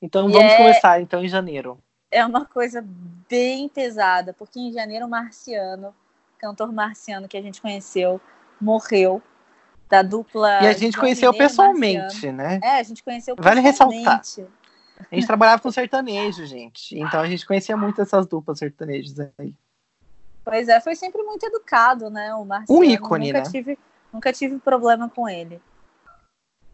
[0.00, 0.56] Então e vamos é...
[0.56, 2.84] começar então em janeiro é uma coisa
[3.28, 5.94] bem pesada, porque em janeiro o Marciano,
[6.38, 8.20] cantor marciano que a gente conheceu,
[8.60, 9.22] morreu
[9.88, 10.62] da dupla.
[10.62, 12.60] E a gente conheceu pessoalmente, né?
[12.62, 14.22] É, a gente conheceu Vale ressaltar.
[15.10, 16.98] A gente trabalhava com sertanejo, gente.
[16.98, 19.54] Então a gente conhecia muito essas duplas sertanejas aí.
[20.44, 22.34] Pois é, foi sempre muito educado, né?
[22.34, 22.80] O Marciano.
[22.80, 23.50] Um ícone, nunca né?
[23.50, 23.78] Tive,
[24.12, 25.60] nunca tive problema com ele.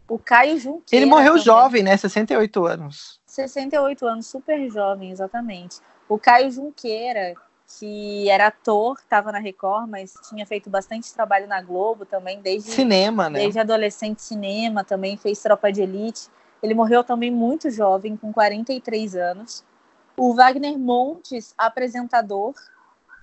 [0.07, 1.03] O Caio Junqueira.
[1.03, 1.43] Ele morreu também.
[1.43, 1.97] jovem, né?
[1.97, 3.16] 68 anos.
[3.37, 5.79] 68 anos, super jovem, exatamente.
[6.09, 7.35] O Caio Junqueira,
[7.77, 12.71] que era ator, estava na Record, mas tinha feito bastante trabalho na Globo também, desde
[12.71, 13.39] cinema, né?
[13.39, 16.29] Desde adolescente cinema, também fez Tropa de Elite.
[16.63, 19.63] Ele morreu também muito jovem, com 43 anos.
[20.17, 22.55] O Wagner Montes, apresentador,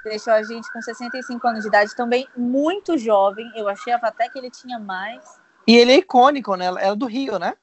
[0.04, 3.50] deixou a gente com 65 anos de idade, também muito jovem.
[3.56, 5.40] Eu achava até que ele tinha mais.
[5.66, 6.66] E ele é icônico, né?
[6.78, 7.54] É do Rio, né?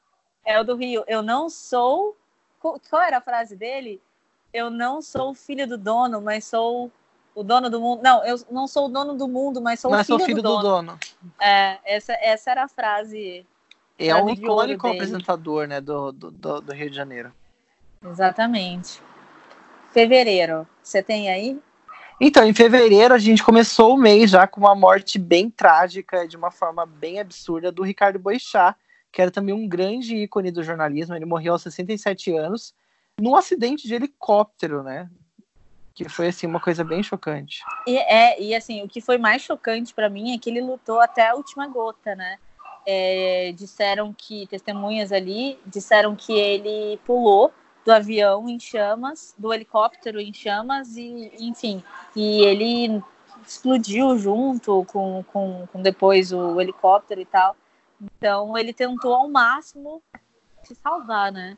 [0.45, 1.05] É o do Rio.
[1.07, 2.17] Eu não sou.
[2.61, 3.99] Qual era a frase dele?
[4.53, 6.91] Eu não sou o filho do dono, mas sou
[7.33, 8.01] o dono do mundo.
[8.03, 10.43] Não, eu não sou o dono do mundo, mas sou mas o filho, sou filho
[10.43, 10.87] do, do, dono.
[10.87, 10.99] dono.
[11.39, 13.45] É, essa, essa era a frase.
[13.97, 17.31] É um icônico apresentador, né, do, do, do Rio de Janeiro.
[18.03, 19.01] Exatamente.
[19.91, 21.59] Fevereiro, você tem aí?
[22.19, 26.37] Então, em fevereiro, a gente começou o mês já com uma morte bem trágica, de
[26.37, 28.75] uma forma bem absurda, do Ricardo Boixá,
[29.11, 31.15] que era também um grande ícone do jornalismo.
[31.15, 32.73] Ele morreu aos 67 anos,
[33.19, 35.09] num acidente de helicóptero, né?
[35.93, 37.61] Que foi, assim, uma coisa bem chocante.
[37.85, 41.01] E, é, e assim, o que foi mais chocante para mim é que ele lutou
[41.01, 42.37] até a última gota, né?
[42.85, 47.53] É, disseram que, testemunhas ali, disseram que ele pulou
[47.85, 51.83] do avião em chamas, do helicóptero em chamas, e enfim,
[52.15, 53.03] e ele
[53.45, 57.55] explodiu junto com, com, com depois o helicóptero e tal.
[58.01, 60.01] Então ele tentou ao máximo
[60.63, 61.57] se salvar, né?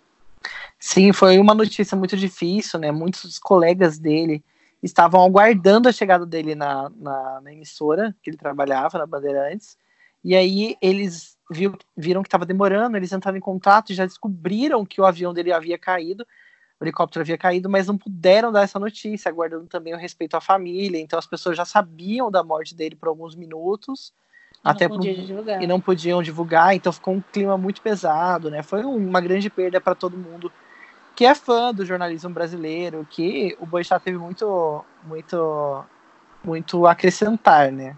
[0.80, 2.92] Sim, foi uma notícia muito difícil, né?
[2.92, 4.44] Muitos colegas dele
[4.82, 9.78] estavam aguardando a chegada dele na, na, na emissora que ele trabalhava, na Bandeirantes,
[10.22, 14.86] e aí eles viu, viram que estava demorando, eles entraram em contato e já descobriram
[14.86, 16.26] que o avião dele havia caído,
[16.80, 20.42] o helicóptero havia caído, mas não puderam dar essa notícia, aguardando também o respeito à
[20.42, 21.00] família.
[21.00, 24.14] Então as pessoas já sabiam da morte dele por alguns minutos.
[24.64, 24.98] Até não
[25.62, 28.64] e não podiam divulgar, então ficou um clima muito pesado, né?
[28.64, 30.52] Foi uma grande perda para todo mundo
[31.16, 35.86] que é fã do jornalismo brasileiro, que o Boixá teve muito, muito,
[36.44, 37.96] muito a acrescentar, né?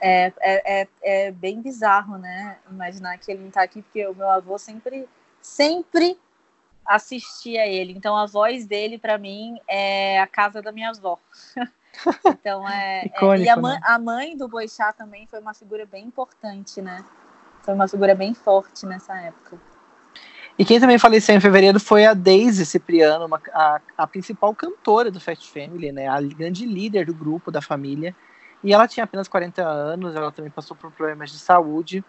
[0.00, 2.58] É, é, é, é, bem bizarro, né?
[2.70, 5.08] Imaginar que ele não tá aqui, porque o meu avô sempre,
[5.40, 6.18] sempre
[6.84, 7.92] assistia ele.
[7.92, 11.18] Então a voz dele, para mim, é a casa da minha avó.
[12.26, 13.06] então é.
[13.06, 13.80] Icônico, é e a mãe, né?
[13.82, 17.04] a mãe do Boixá também foi uma figura bem importante, né?
[17.62, 19.58] Foi uma figura bem forte nessa época.
[20.58, 25.10] E quem também faleceu em fevereiro foi a Daisy Cipriano, uma, a, a principal cantora
[25.10, 26.08] do Fast Family, né?
[26.08, 28.16] A grande líder do grupo, da família.
[28.64, 32.02] E ela tinha apenas 40 anos, ela também passou por problemas de saúde.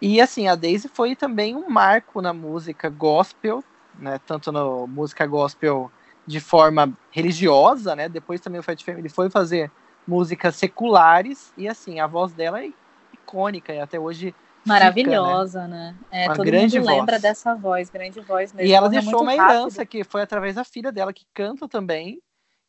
[0.00, 3.62] E assim, a Daisy foi também um marco na música gospel,
[3.98, 4.18] né?
[4.26, 5.90] Tanto na música gospel
[6.28, 8.06] de forma religiosa, né?
[8.06, 9.72] Depois também o Fat Family foi fazer
[10.06, 12.70] músicas seculares e assim, a voz dela é
[13.14, 15.96] icônica e até hoje Maravilhosa, fica, né?
[16.10, 17.22] É, Uma todo grande mundo lembra voz.
[17.22, 18.68] dessa voz, grande voz mesmo.
[18.68, 19.50] E ela Morreu deixou uma rápido.
[19.50, 22.20] herança que foi através da filha dela que canta também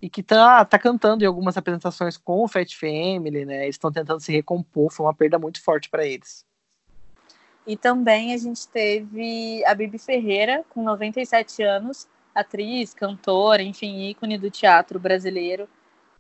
[0.01, 3.63] e que tá, tá cantando em algumas apresentações com o Fat Family, né?
[3.63, 6.45] Eles estão tentando se recompor, foi uma perda muito forte para eles.
[7.67, 12.07] E também a gente teve a Bibi Ferreira, com 97 anos,
[12.39, 15.67] atriz, cantora, enfim, ícone do teatro brasileiro.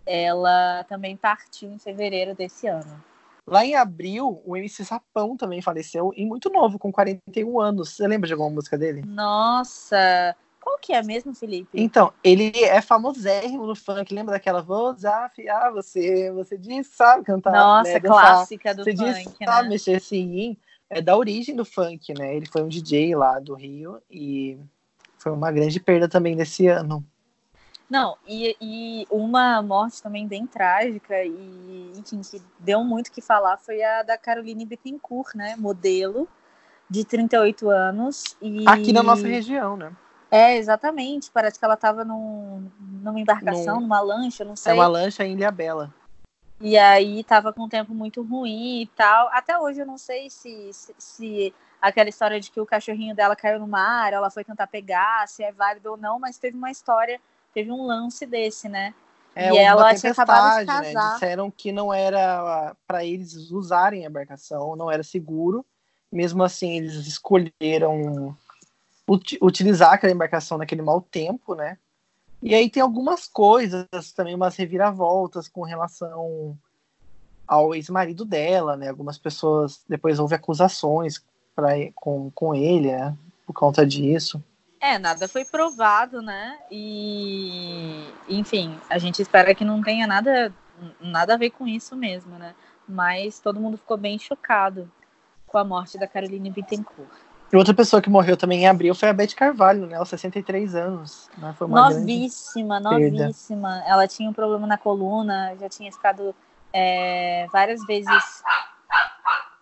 [0.05, 3.03] ela também partiu em fevereiro desse ano.
[3.45, 7.95] Lá em abril, o MC Sapão também faleceu, e muito novo, com 41 anos.
[7.95, 9.03] Você lembra de alguma música dele?
[9.05, 10.35] Nossa!
[10.61, 11.69] Qual que é mesmo, Felipe?
[11.73, 14.13] Então, ele é famosérrimo no funk.
[14.13, 16.31] Lembra daquela Vou desafiar você?
[16.33, 17.51] Você diz, sabe cantar.
[17.51, 19.45] Nossa, né, clássica do você funk, diz, né?
[19.45, 20.57] sabe mexer assim.
[20.89, 22.35] É da origem do funk, né?
[22.35, 24.57] Ele foi um DJ lá do Rio e
[25.19, 27.05] foi uma grande perda também desse ano.
[27.89, 33.21] Não, e, e uma morte também bem trágica e, enfim, que deu muito o que
[33.21, 35.55] falar foi a da Caroline Bittencourt, né?
[35.57, 36.27] Modelo
[36.89, 38.37] de 38 anos.
[38.41, 38.63] E...
[38.67, 39.91] Aqui na nossa região, né?
[40.31, 41.31] É, exatamente.
[41.31, 44.73] Parece que ela estava num, numa embarcação, Num- numa lancha, não É sei.
[44.73, 45.91] uma lancha em Ilha Bela.
[46.61, 49.29] E aí tava com um tempo muito ruim e tal.
[49.31, 53.35] Até hoje eu não sei se, se, se aquela história de que o cachorrinho dela
[53.35, 56.69] caiu no mar, ela foi tentar pegar, se é válido ou não, mas teve uma
[56.69, 57.19] história,
[57.53, 58.93] teve um lance desse, né?
[59.35, 61.03] É E ela tinha acabado de tempestade, casar.
[61.07, 61.13] Né?
[61.13, 65.65] Disseram que não era para eles usarem a embarcação, não era seguro.
[66.11, 68.35] Mesmo assim, eles escolheram
[69.07, 71.77] uti- utilizar aquela embarcação naquele mau tempo, né?
[72.41, 76.57] E aí tem algumas coisas, também umas reviravoltas com relação
[77.45, 78.89] ao ex-marido dela, né?
[78.89, 81.23] Algumas pessoas depois houve acusações
[81.55, 83.17] pra, com, com ele, né?
[83.45, 84.41] Por conta disso.
[84.79, 86.57] É, nada foi provado, né?
[86.71, 90.53] E, enfim, a gente espera que não tenha nada,
[91.01, 92.55] nada a ver com isso mesmo, né?
[92.87, 94.89] Mas todo mundo ficou bem chocado
[95.45, 97.28] com a morte da Caroline Bittencourt.
[97.51, 99.95] E outra pessoa que morreu também em abril foi a Beth Carvalho, né?
[99.97, 101.29] Aos 63 anos.
[101.37, 101.53] Né?
[101.57, 102.01] Foi uma grande...
[102.01, 103.23] Novíssima, perda.
[103.23, 103.83] novíssima.
[103.87, 106.35] Ela tinha um problema na coluna, já tinha ficado
[106.71, 108.43] é, várias vezes.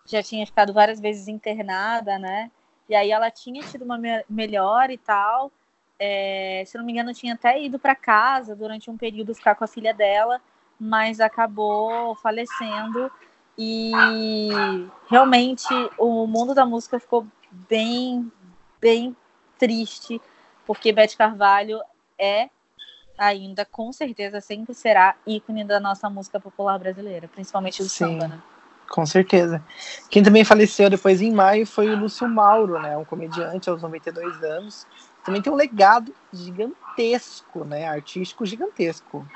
[0.06, 2.52] Já tinha ficado várias vezes internada, né?
[2.90, 5.52] E aí ela tinha tido uma me- melhor e tal.
[6.00, 9.64] É, se não me engano, tinha até ido para casa durante um período ficar com
[9.64, 10.42] a filha dela,
[10.80, 13.12] mas acabou falecendo.
[13.58, 13.90] E
[15.10, 17.26] realmente o mundo da música ficou
[17.70, 18.32] bem,
[18.80, 19.16] bem
[19.58, 20.22] triste,
[20.66, 21.82] porque Beth Carvalho
[22.18, 22.50] é
[23.18, 28.20] ainda, com certeza, sempre será ícone da nossa música popular brasileira, principalmente do Sim.
[28.20, 28.42] samba, né?
[28.90, 29.62] Com certeza.
[30.10, 32.98] Quem também faleceu depois em maio foi o Lúcio Mauro, né?
[32.98, 34.88] Um comediante aos 92 anos.
[35.26, 37.86] Também tem um legado gigantesco, né?
[37.86, 39.28] Artístico gigantesco.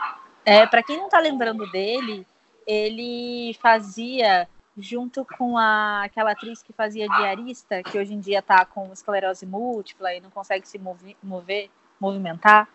[0.45, 2.25] É, para quem não tá lembrando dele,
[2.65, 4.47] ele fazia
[4.81, 9.45] junto com a, aquela atriz que fazia diarista, que hoje em dia tá com esclerose
[9.45, 12.67] múltipla e não consegue se movi- mover, movimentar.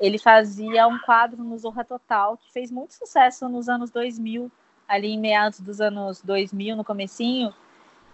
[0.00, 4.50] Ele fazia um quadro no Zorra Total que fez muito sucesso nos anos 2000,
[4.88, 7.54] ali em meados dos anos 2000, no comecinho.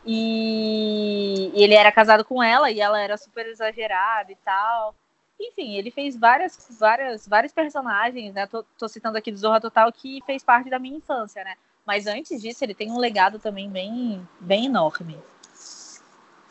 [0.04, 4.94] E, e ele era casado com ela e ela era super exagerada e tal.
[5.38, 8.46] Enfim, ele fez várias, várias, vários personagens, né?
[8.46, 11.56] Tô, tô citando aqui do Zorra Total que fez parte da minha infância, né?
[11.90, 15.18] Mas antes disso, ele tem um legado também bem, bem enorme.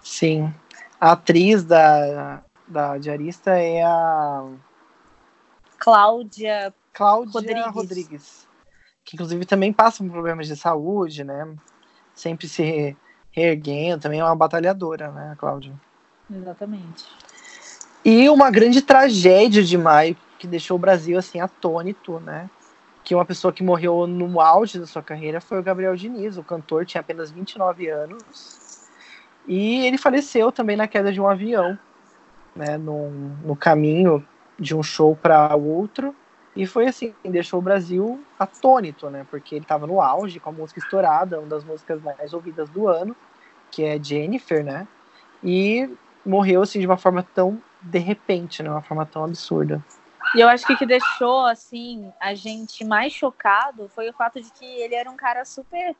[0.04, 0.54] Sim.
[1.00, 4.46] A atriz da, da diarista é a
[5.78, 7.74] Cláudia, Cláudia Rodrigues.
[7.74, 8.48] Rodrigues.
[9.06, 11.56] Que inclusive também passa por problemas de saúde, né?
[12.14, 12.98] Sempre se re-
[13.32, 15.74] reerguendo, também é uma batalhadora, né, a Cláudia?
[16.30, 17.06] exatamente.
[18.04, 22.50] E uma grande tragédia de maio que deixou o Brasil assim atônito, né?
[23.04, 26.44] Que uma pessoa que morreu no auge da sua carreira foi o Gabriel Diniz, o
[26.44, 28.88] cantor, tinha apenas 29 anos.
[29.48, 31.78] E ele faleceu também na queda de um avião,
[32.56, 33.10] né, no,
[33.44, 34.26] no caminho
[34.60, 36.14] de um show para outro.
[36.56, 39.26] E foi assim, deixou o Brasil atônito, né?
[39.30, 42.88] Porque ele estava no auge com a música estourada, uma das músicas mais ouvidas do
[42.88, 43.16] ano,
[43.72, 44.88] que é Jennifer, né?
[45.44, 45.90] E
[46.26, 48.70] morreu assim de uma forma tão de repente, né?
[48.70, 49.84] Uma forma tão absurda.
[50.36, 54.42] E eu acho que o que deixou, assim, a gente mais chocado foi o fato
[54.42, 55.96] de que ele era um cara super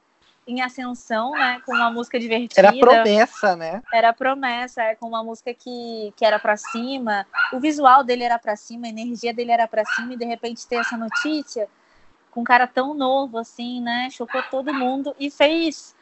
[0.48, 1.62] em ascensão, né?
[1.66, 2.68] Com uma música divertida.
[2.68, 3.82] Era promessa, né?
[3.94, 7.26] Era promessa, é, com uma música que, que era pra cima.
[7.54, 10.68] O visual dele era pra cima, a energia dele era pra cima, e de repente
[10.68, 11.68] ter essa notícia
[12.32, 14.10] com um cara tão novo assim, né?
[14.12, 15.96] Chocou todo mundo e fez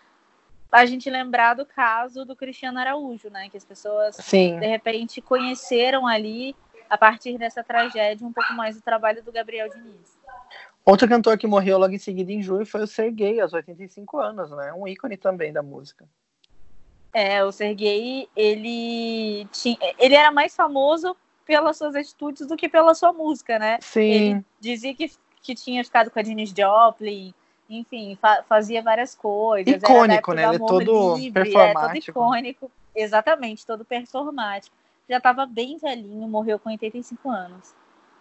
[0.72, 3.50] a gente lembrar do caso do Cristiano Araújo, né?
[3.50, 4.60] Que as pessoas Sim.
[4.60, 6.56] de repente conheceram ali,
[6.90, 10.18] a partir dessa tragédia, um pouco mais do trabalho do Gabriel Diniz.
[10.86, 14.52] Outro cantor que morreu logo em seguida em julho foi o Serguei, aos 85 anos,
[14.52, 14.74] né?
[14.74, 16.08] Um ícone também da música.
[17.14, 22.94] É, o Sergei, ele tinha, ele era mais famoso pelas suas atitudes do que pela
[22.94, 23.80] sua música, né?
[23.82, 24.02] Sim.
[24.12, 27.34] Ele dizia que, que tinha ficado com a Janis Joplin,
[27.70, 29.74] enfim, fa- fazia várias coisas.
[29.82, 30.44] Icônico, né?
[30.46, 32.12] Ele é todo livre, É, todo performático.
[32.12, 32.72] icônico.
[32.96, 34.76] Exatamente, todo performático.
[35.10, 37.74] Já estava bem velhinho, morreu com 85 anos.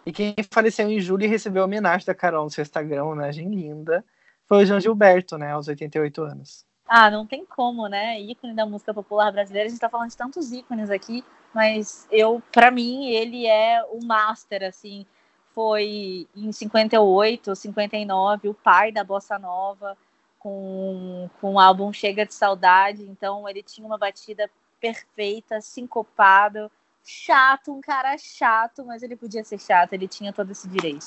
[0.05, 4.05] E quem faleceu em julho e recebeu homenagem da Carol no seu Instagram, homenagem linda,
[4.45, 6.65] foi o João Gilberto, né, aos 88 anos.
[6.87, 8.19] Ah, não tem como, né?
[8.21, 9.67] Ícone da música popular brasileira.
[9.67, 11.23] A gente tá falando de tantos ícones aqui,
[11.53, 15.05] mas eu, para mim, ele é o master, assim.
[15.53, 19.97] Foi em 58, 59, o pai da bossa nova,
[20.39, 23.03] com, com o álbum Chega de Saudade.
[23.03, 26.71] Então, ele tinha uma batida perfeita, sincopado,
[27.07, 31.05] chato, um cara chato, mas ele podia ser chato, ele tinha todo esse direito.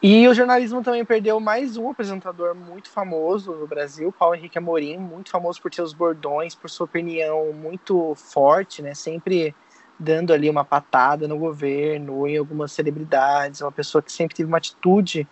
[0.00, 4.96] E o jornalismo também perdeu mais um apresentador muito famoso no Brasil, Paulo Henrique Amorim,
[4.96, 8.94] muito famoso por seus bordões, por sua opinião muito forte, né?
[8.94, 9.52] Sempre
[9.98, 14.58] dando ali uma patada no governo, em algumas celebridades, uma pessoa que sempre teve uma
[14.58, 15.26] atitude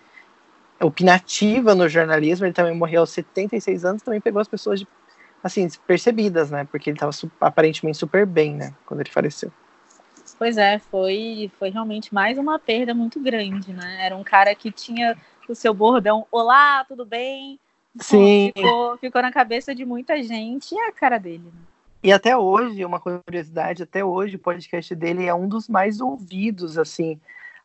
[0.80, 2.44] opinativa no jornalismo.
[2.44, 4.88] Ele também morreu aos 76 anos, também pegou as pessoas de,
[5.46, 6.66] assim, percebidas, né?
[6.70, 8.74] Porque ele estava aparentemente super bem, né?
[8.84, 9.50] Quando ele faleceu.
[10.38, 14.04] Pois é, foi, foi realmente mais uma perda muito grande, né?
[14.04, 15.16] Era um cara que tinha
[15.48, 17.58] o seu bordão, olá, tudo bem?
[18.00, 18.52] Sim.
[18.54, 21.60] Ficou, ficou na cabeça de muita gente e é a cara dele, né?
[22.02, 26.78] E até hoje, uma curiosidade, até hoje o podcast dele é um dos mais ouvidos,
[26.78, 27.18] assim.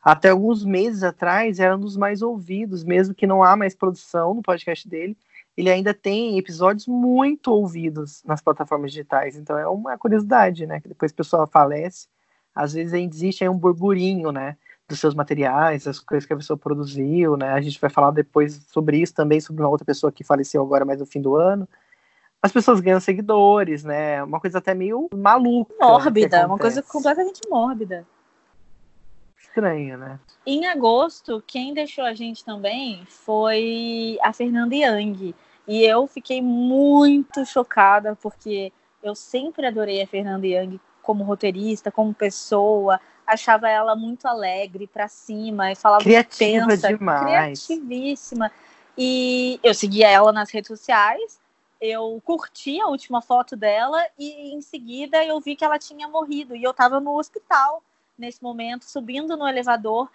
[0.03, 4.33] Até alguns meses atrás era um dos mais ouvidos, mesmo que não há mais produção
[4.33, 5.15] no podcast dele,
[5.55, 9.35] ele ainda tem episódios muito ouvidos nas plataformas digitais.
[9.35, 10.79] Então é uma curiosidade, né?
[10.79, 12.07] Que depois a pessoa falece
[12.55, 14.57] às vezes ainda existe aí um burburinho, né?
[14.87, 17.53] Dos seus materiais, as coisas que a pessoa produziu, né?
[17.53, 20.83] A gente vai falar depois sobre isso também, sobre uma outra pessoa que faleceu agora
[20.83, 21.67] mais no fim do ano.
[22.41, 24.21] As pessoas ganham seguidores, né?
[24.23, 25.73] Uma coisa até meio maluca.
[25.79, 28.05] Mórbida, uma coisa completamente mórbida.
[29.41, 30.19] Estranha, né?
[30.45, 35.35] Em agosto, quem deixou a gente também foi a Fernanda Young.
[35.67, 38.71] E eu fiquei muito chocada, porque
[39.03, 45.07] eu sempre adorei a Fernanda Young como roteirista, como pessoa, achava ela muito alegre, para
[45.07, 48.51] cima e falava criativa pensa, demais, criativíssima.
[48.97, 51.39] E eu seguia ela nas redes sociais,
[51.79, 56.55] eu curti a última foto dela e em seguida eu vi que ela tinha morrido
[56.55, 57.81] e eu estava no hospital
[58.21, 60.09] nesse momento, subindo no elevador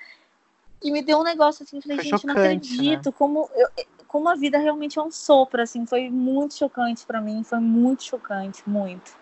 [0.83, 3.14] e me deu um negócio assim, falei, foi gente, chocante, não acredito, né?
[3.16, 3.69] como eu,
[4.07, 8.05] como a vida realmente é um sopro, assim, foi muito chocante para mim, foi muito
[8.05, 9.16] chocante, muito.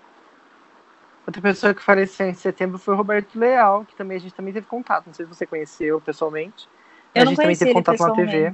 [1.26, 4.52] Outra pessoa que faleceu em setembro foi o Roberto Leal, que também a gente também
[4.52, 5.06] teve contato.
[5.06, 6.68] Não sei se você conheceu pessoalmente.
[7.14, 8.52] Eu a gente também teve contato na TV.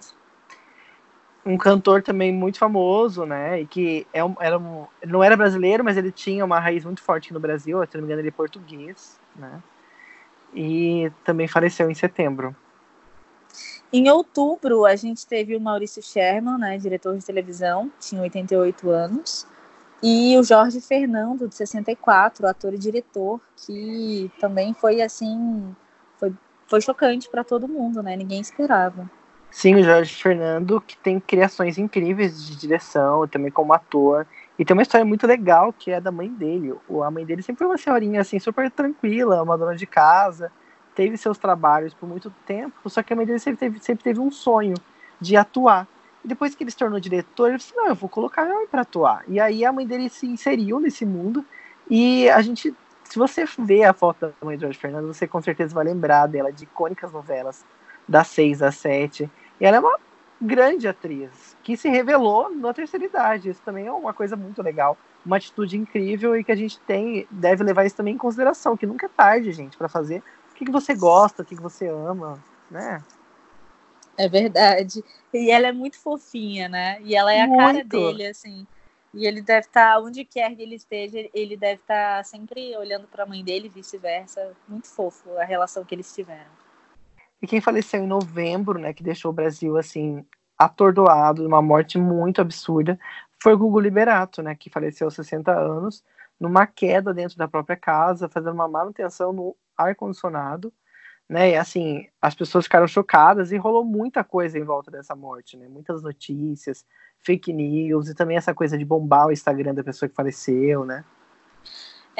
[1.44, 3.62] Um cantor também muito famoso, né?
[3.62, 7.02] E que é um, era um, não era brasileiro, mas ele tinha uma raiz muito
[7.02, 7.84] forte no Brasil.
[7.86, 9.60] Se não me engano, ele é português, né?
[10.54, 12.54] E também faleceu em setembro.
[13.92, 19.46] Em outubro, a gente teve o Maurício Sherman, né, diretor de televisão, tinha 88 anos.
[20.02, 25.74] E o Jorge Fernando, de 64, ator e diretor, que também foi assim,
[26.18, 26.32] foi,
[26.66, 28.16] foi chocante para todo mundo, né?
[28.16, 29.10] Ninguém esperava.
[29.50, 34.26] Sim, o Jorge Fernando, que tem criações incríveis de direção, também como ator.
[34.60, 36.74] E tem uma história muito legal que é da mãe dele.
[37.02, 40.52] A mãe dele sempre foi uma senhorinha assim, super tranquila, uma dona de casa,
[40.94, 44.20] teve seus trabalhos por muito tempo, só que a mãe dele sempre teve, sempre teve
[44.20, 44.74] um sonho
[45.18, 45.88] de atuar.
[46.22, 48.82] E depois que ele se tornou diretor, ele disse: Não, eu vou colocar mãe para
[48.82, 49.24] atuar.
[49.28, 51.42] E aí a mãe dele se inseriu nesse mundo.
[51.88, 55.40] E a gente, se você ver a foto da mãe de Jorge Fernando, você com
[55.40, 57.64] certeza vai lembrar dela de icônicas novelas,
[58.06, 59.30] das seis, das sete.
[59.58, 59.98] E ela é uma
[60.40, 63.50] grande atriz que se revelou na terceira idade.
[63.50, 67.26] Isso também é uma coisa muito legal, uma atitude incrível e que a gente tem
[67.30, 70.64] deve levar isso também em consideração, que nunca é tarde, gente, para fazer o que,
[70.64, 73.02] que você gosta, o que, que você ama, né?
[74.16, 75.02] É verdade.
[75.32, 77.00] E ela é muito fofinha, né?
[77.02, 77.58] E ela é a muito.
[77.58, 78.66] cara dele, assim.
[79.14, 82.76] E ele deve estar, tá, onde quer que ele esteja, ele deve estar tá sempre
[82.76, 84.52] olhando para a mãe dele e vice-versa.
[84.68, 86.59] Muito fofo a relação que eles tiveram.
[87.42, 90.24] E quem faleceu em novembro, né, que deixou o Brasil assim
[90.58, 92.98] atordoado, uma morte muito absurda,
[93.42, 96.04] foi o Gugu Liberato, né, que faleceu aos 60 anos,
[96.38, 100.72] numa queda dentro da própria casa, fazendo uma manutenção no ar condicionado
[101.30, 101.50] né?
[101.50, 105.68] E assim, as pessoas ficaram chocadas e rolou muita coisa em volta dessa morte, né?
[105.68, 106.84] Muitas notícias,
[107.20, 111.04] fake news e também essa coisa de bombar o Instagram da pessoa que faleceu, né?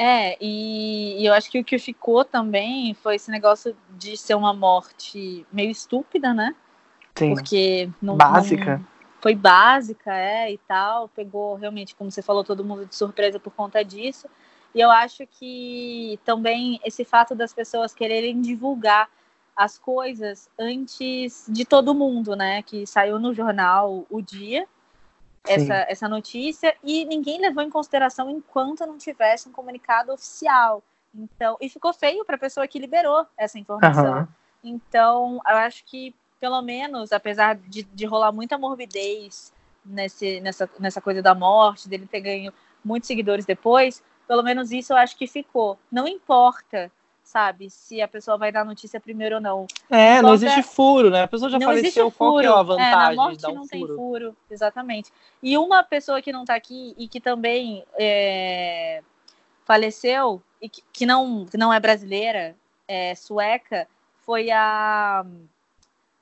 [0.03, 4.33] É, e, e eu acho que o que ficou também foi esse negócio de ser
[4.33, 6.55] uma morte meio estúpida, né?
[7.15, 7.35] Sim.
[7.35, 8.77] Porque não, básica.
[8.77, 8.87] Não,
[9.21, 11.07] foi básica, é, e tal.
[11.09, 14.27] Pegou realmente, como você falou, todo mundo de surpresa por conta disso.
[14.73, 19.07] E eu acho que também esse fato das pessoas quererem divulgar
[19.55, 22.63] as coisas antes de todo mundo, né?
[22.63, 24.67] Que saiu no jornal o dia
[25.43, 30.83] essa, essa notícia e ninguém levou em consideração enquanto não tivesse um comunicado oficial.
[31.13, 34.05] Então, e ficou feio para a pessoa que liberou essa informação.
[34.05, 34.27] Aham.
[34.63, 39.51] Então, eu acho que, pelo menos, apesar de, de rolar muita morbidez
[39.83, 44.93] nesse, nessa, nessa coisa da morte, dele ter ganho muitos seguidores depois, pelo menos isso
[44.93, 45.77] eu acho que ficou.
[45.91, 46.91] Não importa,
[47.31, 49.65] sabe, se a pessoa vai dar notícia primeiro ou não.
[49.89, 51.23] É, não Importa- existe furo, né?
[51.23, 52.17] A pessoa já não faleceu, furo.
[52.17, 53.95] qual que é a na vantagem morte de dar um não tem furo?
[53.95, 55.13] furo, exatamente.
[55.41, 59.01] E uma pessoa que não tá aqui e que também é,
[59.63, 62.55] faleceu, e que, que não, que não é brasileira,
[62.85, 63.87] é sueca,
[64.25, 65.25] foi a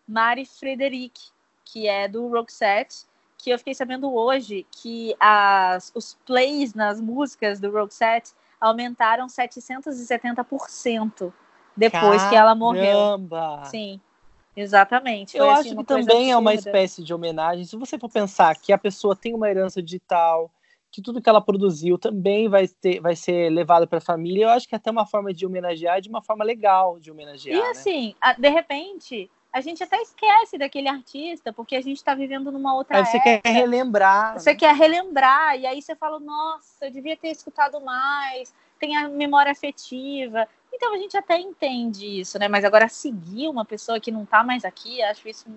[0.08, 1.20] Mari Frederick,
[1.66, 3.06] que é do Roxette,
[3.36, 11.32] que eu fiquei sabendo hoje que as, os plays nas músicas do Roxette aumentaram 770%
[11.76, 12.98] depois que ela morreu.
[12.98, 13.66] Caramba!
[13.66, 14.00] Sim,
[14.56, 15.38] exatamente.
[15.38, 16.70] Eu Foi, acho assim, que também é uma absurda.
[16.70, 17.66] espécie de homenagem.
[17.66, 20.52] Se você for pensar que a pessoa tem uma herança digital,
[20.92, 24.50] que tudo que ela produziu também vai, ter, vai ser levado para a família, eu
[24.50, 27.58] acho que é até uma forma de homenagear, de uma forma legal de homenagear.
[27.58, 27.70] E né?
[27.70, 32.74] assim, de repente, a gente até esquece daquele artista, porque a gente está vivendo numa
[32.76, 33.42] outra Aí você época.
[33.42, 34.40] quer relembrar.
[34.40, 34.56] Você né?
[34.56, 39.52] quer relembrar, e aí você fala, nossa, eu devia ter escutado mais, tem a memória
[39.52, 40.48] afetiva.
[40.72, 42.48] Então a gente até entende isso, né?
[42.48, 45.48] Mas agora seguir uma pessoa que não tá mais aqui, acho isso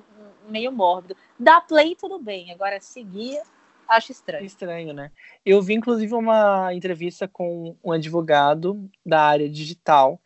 [0.49, 1.17] meio mórbido.
[1.39, 2.51] Dar play, tudo bem.
[2.51, 3.41] Agora seguir,
[3.87, 4.45] acho estranho.
[4.45, 5.13] Estranho, né?
[5.45, 10.19] Eu vi, inclusive, uma entrevista com um advogado da área digital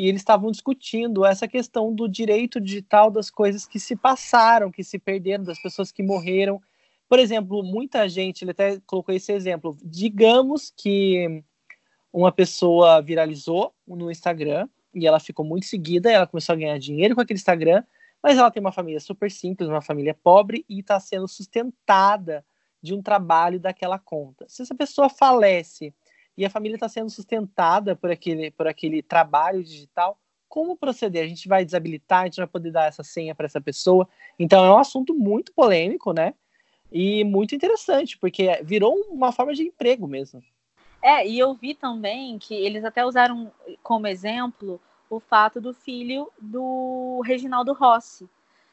[0.00, 4.82] e eles estavam discutindo essa questão do direito digital das coisas que se passaram, que
[4.82, 6.58] se perderam, das pessoas que morreram.
[7.06, 9.76] Por exemplo, muita gente, ele até colocou esse exemplo.
[9.84, 11.44] Digamos que
[12.10, 17.14] uma pessoa viralizou no Instagram e ela ficou muito seguida, ela começou a ganhar dinheiro
[17.14, 17.84] com aquele Instagram,
[18.22, 22.42] mas ela tem uma família super simples, uma família pobre e está sendo sustentada
[22.82, 24.46] de um trabalho daquela conta.
[24.48, 25.92] Se essa pessoa falece
[26.40, 30.18] e a família está sendo sustentada por aquele, por aquele trabalho digital,
[30.48, 31.22] como proceder?
[31.22, 34.08] A gente vai desabilitar, a gente vai poder dar essa senha para essa pessoa.
[34.38, 36.32] Então é um assunto muito polêmico, né?
[36.90, 40.42] E muito interessante, porque virou uma forma de emprego mesmo.
[41.02, 44.80] É, e eu vi também que eles até usaram como exemplo
[45.10, 48.26] o fato do filho do Reginaldo Rossi,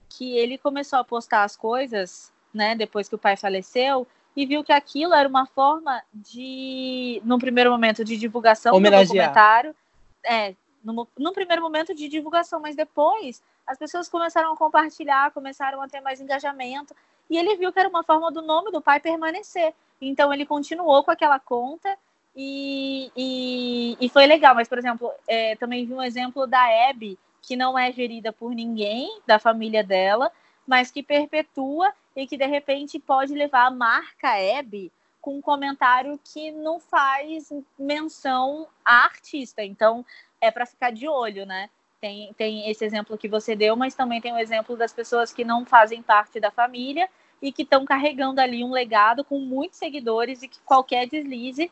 [0.08, 4.08] que ele começou a postar as coisas, né, depois que o pai faleceu,
[4.38, 9.04] e viu que aquilo era uma forma de, num primeiro momento, de divulgação Homenagear.
[9.04, 9.76] do documentário,
[10.24, 15.82] é, no, num primeiro momento de divulgação, mas depois as pessoas começaram a compartilhar, começaram
[15.82, 16.96] a ter mais engajamento,
[17.28, 19.74] e ele viu que era uma forma do nome do pai permanecer.
[20.00, 21.98] Então ele continuou com aquela conta
[22.36, 24.54] e, e, e foi legal.
[24.54, 28.54] Mas, por exemplo, é, também vi um exemplo da Abby, que não é gerida por
[28.54, 30.32] ninguém da família dela,
[30.68, 34.92] mas que perpetua e que de repente pode levar a marca Abby
[35.22, 39.64] com um comentário que não faz menção à artista.
[39.64, 40.04] Então
[40.42, 41.70] é para ficar de olho, né?
[42.02, 45.46] Tem, tem esse exemplo que você deu, mas também tem o exemplo das pessoas que
[45.46, 47.08] não fazem parte da família
[47.40, 51.72] e que estão carregando ali um legado com muitos seguidores e que qualquer deslize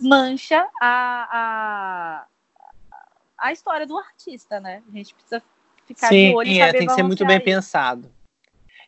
[0.00, 2.26] mancha a, a,
[3.38, 4.82] a história do artista, né?
[4.88, 5.40] A gente precisa
[5.86, 7.44] ficar Sim, de olho e é, saber tem que ser muito bem isso.
[7.44, 8.19] pensado.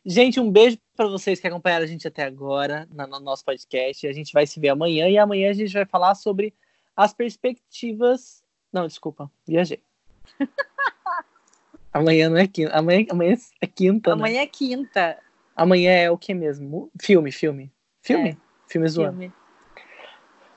[0.05, 4.07] Gente, um beijo para vocês que acompanharam a gente até agora no nosso podcast.
[4.07, 6.53] A gente vai se ver amanhã e amanhã a gente vai falar sobre
[6.97, 8.43] as perspectivas.
[8.73, 9.81] Não, desculpa, viajei.
[11.93, 12.77] amanhã não é quinta.
[12.77, 14.11] Amanhã, amanhã é quinta.
[14.11, 14.23] né?
[14.23, 15.19] Amanhã é quinta.
[15.55, 16.91] Amanhã é o que mesmo?
[17.01, 17.73] Filme, filme.
[18.01, 18.31] Filme?
[18.31, 18.37] É,
[18.67, 19.19] filme zoando.
[19.19, 19.42] Filme.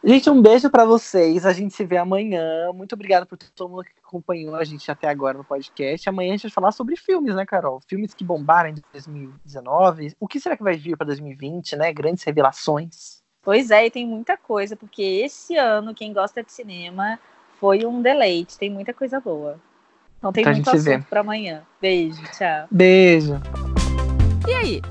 [0.07, 1.45] Gente, um beijo pra vocês.
[1.47, 2.71] A gente se vê amanhã.
[2.73, 6.07] Muito obrigado por todo mundo que acompanhou a gente até agora no podcast.
[6.07, 7.81] Amanhã a gente vai falar sobre filmes, né, Carol?
[7.87, 10.13] Filmes que bombaram em 2019.
[10.19, 11.91] O que será que vai vir pra 2020, né?
[11.91, 13.23] Grandes revelações.
[13.41, 17.19] Pois é, e tem muita coisa, porque esse ano, quem gosta de cinema,
[17.59, 18.59] foi um deleite.
[18.59, 19.59] Tem muita coisa boa.
[20.19, 20.93] Então tem Então a muito gente se vê.
[20.95, 21.63] assunto pra amanhã.
[21.81, 22.67] Beijo, tchau.
[22.69, 23.41] Beijo.
[24.47, 24.81] E aí,